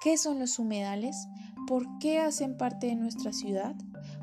[0.00, 1.28] ¿Qué son los humedales?
[1.66, 3.74] ¿Por qué hacen parte de nuestra ciudad?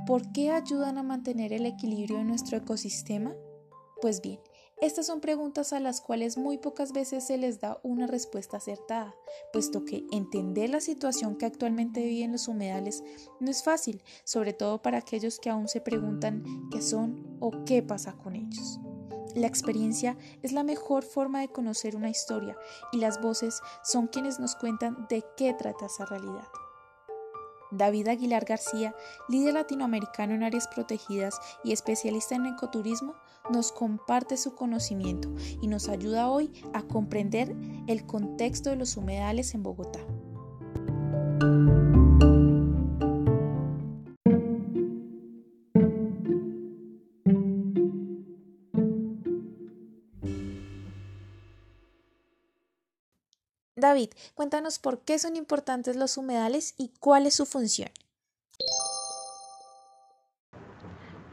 [0.08, 3.36] ¿Por qué ayudan a mantener el equilibrio de nuestro ecosistema?
[4.02, 4.40] Pues bien,
[4.82, 9.13] estas son preguntas a las cuales muy pocas veces se les da una respuesta acertada,
[9.54, 13.04] puesto que entender la situación que actualmente viven los humedales
[13.40, 17.84] no es fácil, sobre todo para aquellos que aún se preguntan qué son o qué
[17.84, 18.80] pasa con ellos.
[19.38, 22.58] La experiencia es la mejor forma de conocer una historia
[22.91, 26.48] y las voces son quienes nos cuentan de qué trata esa realidad.
[27.70, 28.96] David Aguilar García,
[29.30, 33.13] líder latinoamericano en áreas protegidas y especialista en ecoturismo,
[33.52, 35.30] nos comparte su conocimiento
[35.62, 39.99] y nos ayuda hoy a comprender el contexto de los humedales en Bogotá.
[53.98, 57.90] David, cuéntanos por qué son importantes los humedales y cuál es su función.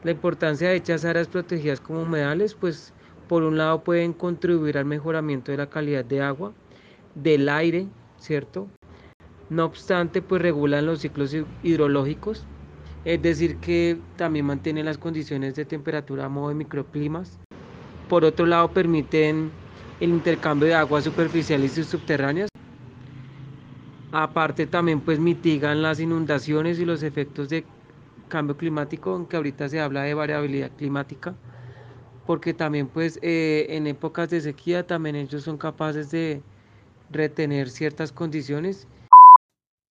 [0.03, 2.91] La importancia de dichas áreas protegidas como humedales, pues
[3.27, 6.53] por un lado pueden contribuir al mejoramiento de la calidad de agua,
[7.13, 8.67] del aire, ¿cierto?
[9.51, 12.45] No obstante, pues regulan los ciclos hidrológicos,
[13.03, 17.37] es decir, que también mantienen las condiciones de temperatura a modo de microclimas.
[18.09, 19.51] Por otro lado, permiten
[19.99, 22.49] el intercambio de aguas superficiales y subterráneas.
[24.17, 27.65] Aparte también pues mitigan las inundaciones y los efectos de
[28.29, 31.35] cambio climático, aunque ahorita se habla de variabilidad climática,
[32.25, 36.41] porque también pues eh, en épocas de sequía también ellos son capaces de
[37.11, 38.87] retener ciertas condiciones.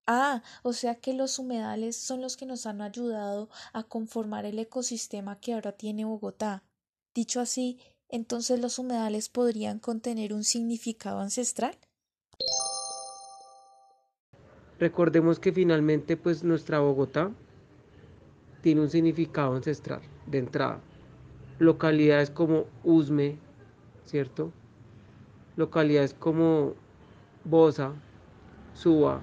[0.07, 4.59] Ah, o sea que los humedales son los que nos han ayudado a conformar el
[4.59, 6.65] ecosistema que ahora tiene Bogotá.
[7.15, 11.77] Dicho así, entonces los humedales podrían contener un significado ancestral.
[14.79, 17.31] Recordemos que finalmente pues nuestra Bogotá
[18.61, 20.81] tiene un significado ancestral de entrada.
[21.59, 23.39] Localidades como Usme,
[24.05, 24.51] ¿cierto?
[25.57, 26.75] Localidades como
[27.45, 27.93] Bosa,
[28.73, 29.21] Suba,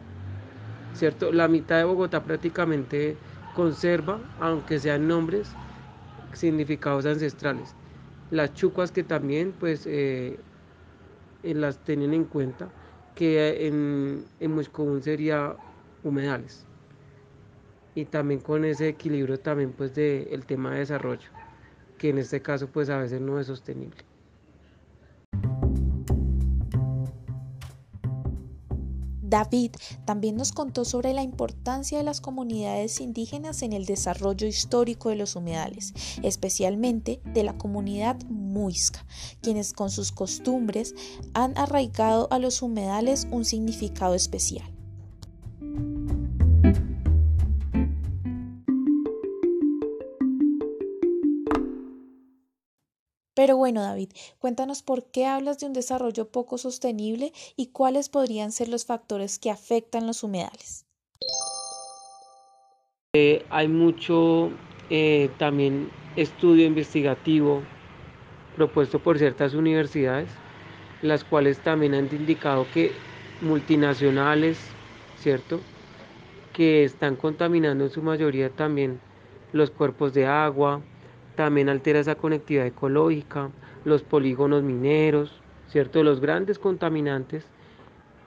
[0.94, 1.32] ¿cierto?
[1.32, 3.18] La mitad de Bogotá prácticamente
[3.56, 5.50] conserva, aunque sean nombres,
[6.34, 7.76] significados ancestrales
[8.32, 10.40] las chucuas que también pues eh,
[11.44, 12.70] las tienen en cuenta
[13.16, 15.56] que en, en sería
[16.04, 16.66] humedales.
[17.94, 21.30] Y también con ese equilibrio también pues del tema de desarrollo
[22.02, 24.04] que en este caso pues a veces no es sostenible.
[29.22, 29.72] David
[30.04, 35.16] también nos contó sobre la importancia de las comunidades indígenas en el desarrollo histórico de
[35.16, 35.94] los humedales,
[36.24, 38.18] especialmente de la comunidad
[38.52, 39.06] muisca,
[39.42, 40.94] quienes con sus costumbres
[41.34, 44.72] han arraigado a los humedales un significado especial.
[53.34, 58.52] Pero bueno, David, cuéntanos por qué hablas de un desarrollo poco sostenible y cuáles podrían
[58.52, 60.86] ser los factores que afectan los humedales.
[63.14, 64.52] Eh, hay mucho
[64.90, 67.64] eh, también estudio investigativo
[68.56, 70.30] propuesto por ciertas universidades,
[71.02, 72.92] las cuales también han indicado que
[73.42, 74.76] multinacionales,
[75.16, 75.60] ¿cierto?
[76.54, 79.00] Que están contaminando en su mayoría también
[79.52, 80.82] los cuerpos de agua,
[81.36, 83.50] también altera esa conectividad ecológica,
[83.84, 86.04] los polígonos mineros, ¿cierto?
[86.04, 87.46] Los grandes contaminantes,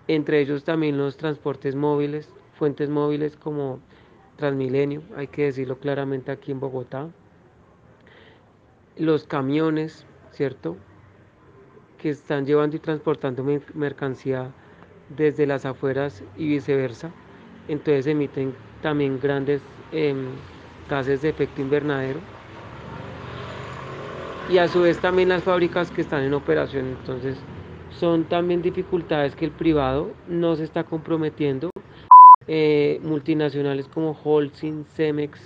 [0.08, 3.80] entre ellos también los transportes móviles, fuentes móviles como
[4.36, 7.08] Transmilenio, hay que decirlo claramente aquí en Bogotá,
[8.96, 10.76] los camiones, ¿cierto?
[12.00, 14.50] Que están llevando y transportando mercancía
[15.16, 17.10] desde las afueras y viceversa.
[17.68, 19.62] Entonces emiten también grandes
[19.92, 20.26] em,
[20.88, 22.20] gases de efecto invernadero
[24.50, 26.86] y a su vez también las fábricas que están en operación.
[27.00, 27.36] Entonces
[27.98, 31.70] son también dificultades que el privado no se está comprometiendo.
[32.46, 35.40] Eh, multinacionales como Holcim, Cemex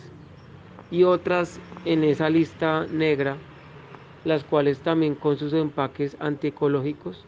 [0.90, 3.36] y otras en esa lista negra,
[4.24, 7.24] las cuales también con sus empaques antiecológicos,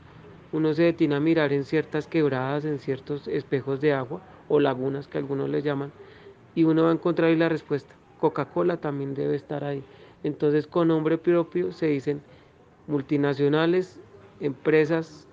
[0.52, 5.06] uno se detiene a mirar en ciertas quebradas, en ciertos espejos de agua o lagunas
[5.06, 5.92] que algunos le llaman,
[6.54, 7.94] y uno va a encontrar ahí la respuesta.
[8.18, 9.84] Coca-Cola también debe estar ahí.
[10.22, 12.20] Entonces con nombre propio se dicen
[12.86, 14.00] multinacionales,
[14.40, 15.26] empresas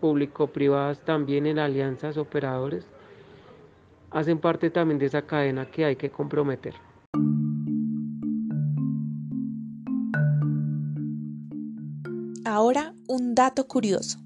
[0.00, 2.86] público-privadas también en alianzas, operadores,
[4.10, 6.85] hacen parte también de esa cadena que hay que comprometer.
[12.56, 14.18] Ahora un dato curioso.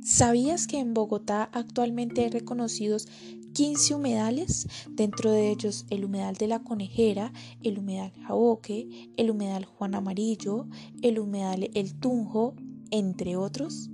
[0.00, 3.08] ¿Sabías que en Bogotá actualmente hay reconocidos
[3.54, 4.68] 15 humedales?
[4.90, 7.32] Dentro de ellos el humedal de la Conejera,
[7.64, 10.68] el humedal Jaboque, el humedal Juan Amarillo,
[11.02, 12.54] el humedal El Tunjo,
[12.92, 13.90] entre otros.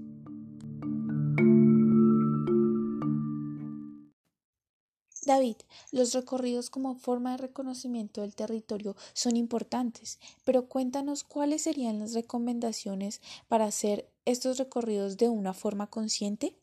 [5.27, 5.57] David,
[5.93, 12.15] los recorridos como forma de reconocimiento del territorio son importantes, pero cuéntanos cuáles serían las
[12.15, 16.57] recomendaciones para hacer estos recorridos de una forma consciente.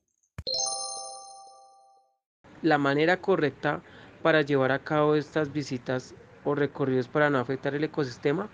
[2.62, 3.82] La manera correcta
[4.22, 8.50] para llevar a cabo estas visitas o recorridos para no afectar el ecosistema.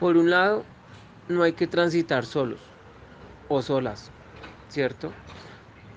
[0.00, 0.64] Por un lado,
[1.28, 2.60] no hay que transitar solos
[3.48, 4.10] o solas,
[4.68, 5.12] ¿cierto?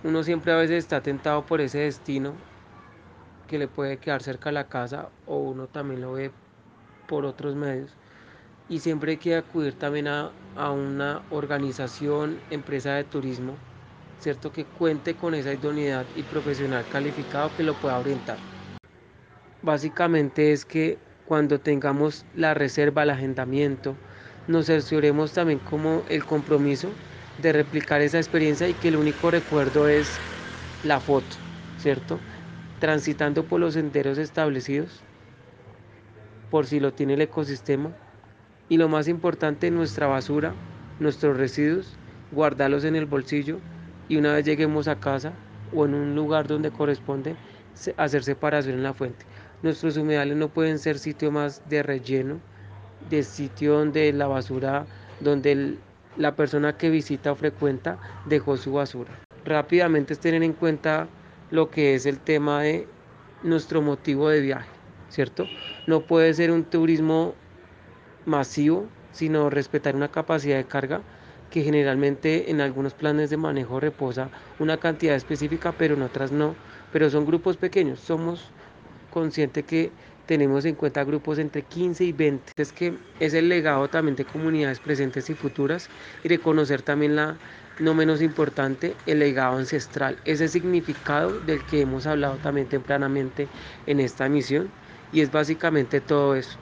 [0.04, 2.34] Uno siempre a veces está tentado por ese destino
[3.52, 6.34] que le puede quedar cerca a la casa o uno también lo ve
[7.08, 7.98] por otros medios.
[8.68, 13.62] Y siempre hay que acudir también a, a una organización, empresa de turismo,
[14.18, 14.52] ¿cierto?
[14.54, 18.48] Que cuente con esa idoneidad y profesional calificado que lo pueda orientar.
[19.62, 24.02] Básicamente es que cuando tengamos la reserva, el agendamiento,
[24.48, 27.00] nos cercioremos también como el compromiso
[27.38, 30.24] de replicar esa experiencia y que el único recuerdo es
[30.82, 31.38] la foto,
[31.78, 32.24] ¿cierto?
[32.82, 35.02] Transitando por los senderos establecidos,
[36.50, 37.92] por si lo tiene el ecosistema,
[38.70, 40.54] y lo más importante, nuestra basura,
[41.00, 41.96] nuestros residuos,
[42.32, 43.60] guardarlos en el bolsillo
[44.10, 45.32] y una vez lleguemos a casa
[45.74, 47.36] o en un lugar donde corresponde,
[47.98, 49.26] hacer separación en la fuente.
[49.62, 52.40] Nuestros humedales no pueden ser sitio más de relleno,
[53.12, 54.88] de sitio donde la basura,
[55.20, 55.78] donde
[56.18, 59.12] la persona que visita o frecuenta dejó su basura.
[59.46, 61.08] Rápidamente es tener en cuenta
[61.52, 62.96] lo que es el tema de
[63.42, 65.54] nuestro motivo de viaje, ¿cierto?
[65.88, 67.44] No puede ser un turismo
[68.26, 71.06] masivo, sino respetar una capacidad de carga
[71.50, 76.62] que generalmente en algunos planes de manejo reposa una cantidad específica, pero en otras no.
[76.90, 78.56] Pero son grupos pequeños, somos
[79.10, 79.96] conscientes que
[80.26, 82.54] tenemos en cuenta grupos entre 15 y 20.
[82.58, 85.92] Es que es el legado también de comunidades presentes y futuras
[86.24, 87.42] y reconocer también la
[87.82, 93.48] no menos importante, el legado ancestral, ese significado del que hemos hablado también tempranamente
[93.88, 94.72] en esta misión
[95.12, 96.58] y es básicamente todo eso.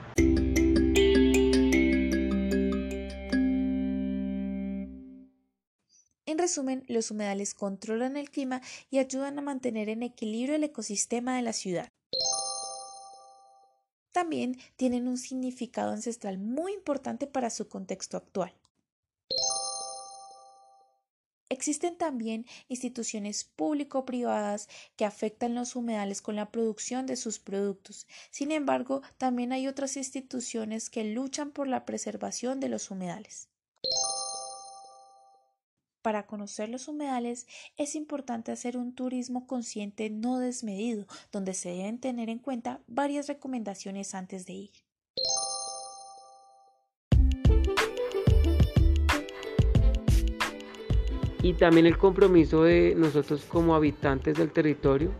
[6.26, 11.36] En resumen, los humedales controlan el clima y ayudan a mantener en equilibrio el ecosistema
[11.36, 11.88] de la ciudad.
[14.12, 18.54] También tienen un significado ancestral muy importante para su contexto actual.
[21.52, 28.06] Existen también instituciones público-privadas que afectan los humedales con la producción de sus productos.
[28.30, 33.48] Sin embargo, también hay otras instituciones que luchan por la preservación de los humedales.
[36.02, 41.98] Para conocer los humedales es importante hacer un turismo consciente no desmedido, donde se deben
[41.98, 44.89] tener en cuenta varias recomendaciones antes de ir.
[51.42, 55.10] Y también el compromiso de nosotros como habitantes del territorio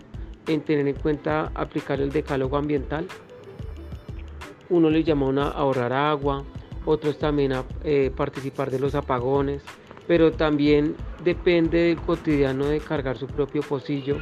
[0.47, 3.07] en tener en cuenta aplicar el decálogo ambiental.
[4.69, 6.45] Uno le llama a ahorrar agua,
[6.85, 9.63] otros también a eh, participar de los apagones,
[10.07, 14.19] pero también depende del cotidiano de cargar su propio pocillo,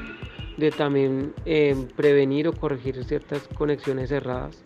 [0.56, 4.60] de también eh, prevenir o corregir ciertas conexiones cerradas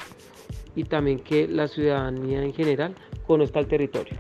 [0.75, 2.95] y también que la ciudadanía en general
[3.27, 4.15] conozca el territorio.